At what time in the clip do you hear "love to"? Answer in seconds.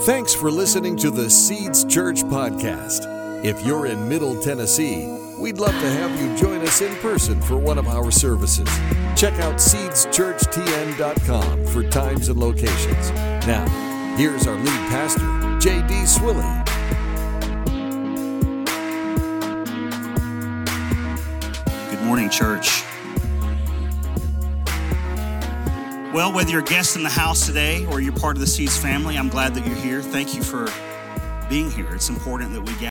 5.58-5.90